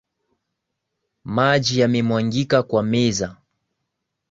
Maji 1.35 1.79
yamemwagika 1.79 2.63
kwa 2.63 2.83
meza. 2.83 3.37